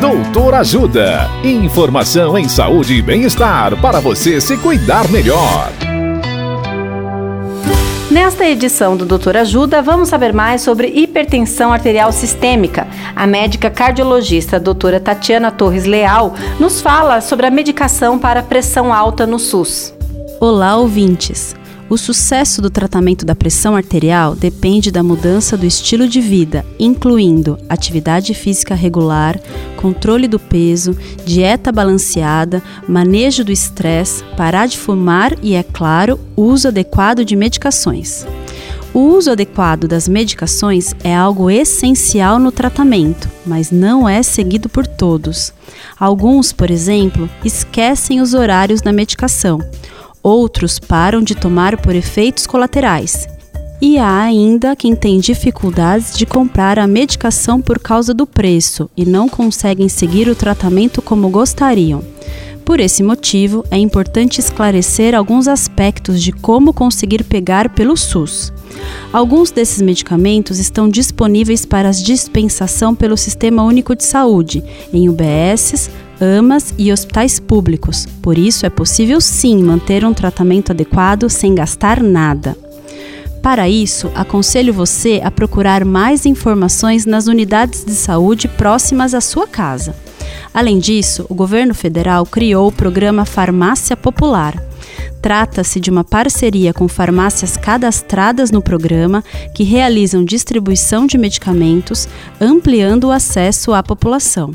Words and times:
Doutor 0.00 0.54
Ajuda. 0.54 1.28
Informação 1.42 2.38
em 2.38 2.48
saúde 2.48 2.94
e 2.94 3.02
bem-estar 3.02 3.76
para 3.80 3.98
você 3.98 4.40
se 4.40 4.56
cuidar 4.56 5.08
melhor. 5.08 5.72
Nesta 8.08 8.46
edição 8.46 8.96
do 8.96 9.04
Doutor 9.04 9.36
Ajuda, 9.36 9.82
vamos 9.82 10.08
saber 10.08 10.32
mais 10.32 10.62
sobre 10.62 10.86
hipertensão 10.86 11.72
arterial 11.72 12.12
sistêmica. 12.12 12.86
A 13.16 13.26
médica 13.26 13.70
cardiologista 13.70 14.60
doutora 14.60 15.00
Tatiana 15.00 15.50
Torres 15.50 15.84
Leal 15.84 16.32
nos 16.60 16.80
fala 16.80 17.20
sobre 17.20 17.46
a 17.46 17.50
medicação 17.50 18.20
para 18.20 18.40
pressão 18.40 18.94
alta 18.94 19.26
no 19.26 19.40
SUS. 19.40 19.92
Olá, 20.40 20.76
ouvintes! 20.76 21.57
O 21.90 21.96
sucesso 21.96 22.60
do 22.60 22.68
tratamento 22.68 23.24
da 23.24 23.34
pressão 23.34 23.74
arterial 23.74 24.36
depende 24.36 24.90
da 24.90 25.02
mudança 25.02 25.56
do 25.56 25.64
estilo 25.64 26.06
de 26.06 26.20
vida, 26.20 26.64
incluindo 26.78 27.58
atividade 27.66 28.34
física 28.34 28.74
regular, 28.74 29.40
controle 29.74 30.28
do 30.28 30.38
peso, 30.38 30.94
dieta 31.24 31.72
balanceada, 31.72 32.62
manejo 32.86 33.42
do 33.42 33.50
estresse, 33.50 34.22
parar 34.36 34.66
de 34.66 34.76
fumar 34.76 35.34
e, 35.42 35.54
é 35.54 35.62
claro, 35.62 36.20
uso 36.36 36.68
adequado 36.68 37.24
de 37.24 37.34
medicações. 37.34 38.26
O 38.92 39.00
uso 39.00 39.30
adequado 39.30 39.88
das 39.88 40.06
medicações 40.08 40.94
é 41.02 41.14
algo 41.14 41.50
essencial 41.50 42.38
no 42.38 42.52
tratamento, 42.52 43.30
mas 43.46 43.70
não 43.70 44.06
é 44.06 44.22
seguido 44.22 44.68
por 44.68 44.86
todos. 44.86 45.54
Alguns, 45.98 46.52
por 46.52 46.70
exemplo, 46.70 47.30
esquecem 47.42 48.20
os 48.20 48.34
horários 48.34 48.82
da 48.82 48.92
medicação 48.92 49.58
Outros 50.28 50.78
param 50.78 51.22
de 51.22 51.34
tomar 51.34 51.80
por 51.80 51.94
efeitos 51.94 52.46
colaterais. 52.46 53.26
E 53.80 53.96
há 53.96 54.20
ainda 54.20 54.76
quem 54.76 54.94
tem 54.94 55.18
dificuldades 55.18 56.18
de 56.18 56.26
comprar 56.26 56.78
a 56.78 56.86
medicação 56.86 57.62
por 57.62 57.78
causa 57.78 58.12
do 58.12 58.26
preço 58.26 58.90
e 58.94 59.06
não 59.06 59.26
conseguem 59.26 59.88
seguir 59.88 60.28
o 60.28 60.34
tratamento 60.34 61.00
como 61.00 61.30
gostariam. 61.30 62.04
Por 62.62 62.78
esse 62.78 63.02
motivo, 63.02 63.64
é 63.70 63.78
importante 63.78 64.38
esclarecer 64.38 65.14
alguns 65.14 65.48
aspectos 65.48 66.22
de 66.22 66.30
como 66.30 66.74
conseguir 66.74 67.24
pegar 67.24 67.70
pelo 67.70 67.96
SUS. 67.96 68.52
Alguns 69.10 69.50
desses 69.50 69.80
medicamentos 69.80 70.58
estão 70.58 70.90
disponíveis 70.90 71.64
para 71.64 71.90
dispensação 71.90 72.94
pelo 72.94 73.16
Sistema 73.16 73.62
Único 73.62 73.96
de 73.96 74.04
Saúde, 74.04 74.62
em 74.92 75.08
UBSs, 75.08 75.88
AMAs 76.20 76.74
e 76.76 76.92
hospitais 76.92 77.38
públicos. 77.38 78.06
Por 78.22 78.36
isso, 78.36 78.66
é 78.66 78.70
possível 78.70 79.20
sim 79.20 79.62
manter 79.62 80.04
um 80.04 80.14
tratamento 80.14 80.72
adequado 80.72 81.28
sem 81.28 81.54
gastar 81.54 82.02
nada. 82.02 82.56
Para 83.42 83.68
isso, 83.68 84.10
aconselho 84.14 84.74
você 84.74 85.20
a 85.24 85.30
procurar 85.30 85.84
mais 85.84 86.26
informações 86.26 87.06
nas 87.06 87.26
unidades 87.26 87.84
de 87.84 87.92
saúde 87.92 88.48
próximas 88.48 89.14
à 89.14 89.20
sua 89.20 89.46
casa. 89.46 89.94
Além 90.52 90.78
disso, 90.78 91.24
o 91.28 91.34
governo 91.34 91.74
federal 91.74 92.26
criou 92.26 92.68
o 92.68 92.72
programa 92.72 93.24
Farmácia 93.24 93.96
Popular. 93.96 94.60
Trata-se 95.22 95.80
de 95.80 95.90
uma 95.90 96.04
parceria 96.04 96.72
com 96.72 96.88
farmácias 96.88 97.56
cadastradas 97.56 98.50
no 98.50 98.62
programa 98.62 99.22
que 99.54 99.64
realizam 99.64 100.24
distribuição 100.24 101.06
de 101.06 101.18
medicamentos, 101.18 102.08
ampliando 102.40 103.04
o 103.04 103.10
acesso 103.10 103.72
à 103.72 103.82
população. 103.82 104.52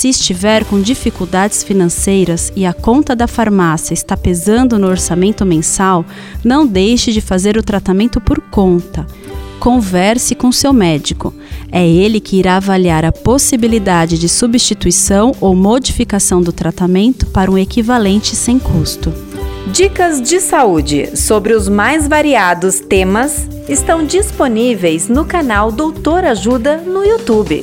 Se 0.00 0.08
estiver 0.08 0.64
com 0.64 0.80
dificuldades 0.80 1.62
financeiras 1.62 2.50
e 2.56 2.64
a 2.64 2.72
conta 2.72 3.14
da 3.14 3.26
farmácia 3.26 3.92
está 3.92 4.16
pesando 4.16 4.78
no 4.78 4.86
orçamento 4.86 5.44
mensal, 5.44 6.06
não 6.42 6.66
deixe 6.66 7.12
de 7.12 7.20
fazer 7.20 7.58
o 7.58 7.62
tratamento 7.62 8.18
por 8.18 8.40
conta. 8.40 9.06
Converse 9.58 10.34
com 10.34 10.50
seu 10.50 10.72
médico. 10.72 11.34
É 11.70 11.86
ele 11.86 12.18
que 12.18 12.38
irá 12.38 12.56
avaliar 12.56 13.04
a 13.04 13.12
possibilidade 13.12 14.18
de 14.18 14.26
substituição 14.26 15.32
ou 15.38 15.54
modificação 15.54 16.40
do 16.40 16.50
tratamento 16.50 17.26
para 17.26 17.50
um 17.50 17.58
equivalente 17.58 18.34
sem 18.34 18.58
custo. 18.58 19.12
Dicas 19.66 20.22
de 20.22 20.40
saúde 20.40 21.14
sobre 21.14 21.52
os 21.52 21.68
mais 21.68 22.08
variados 22.08 22.80
temas 22.80 23.46
estão 23.68 24.02
disponíveis 24.06 25.08
no 25.08 25.26
canal 25.26 25.70
Doutor 25.70 26.24
Ajuda 26.24 26.78
no 26.78 27.04
YouTube. 27.04 27.62